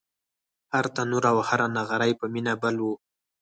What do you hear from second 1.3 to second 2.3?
او هر نغری په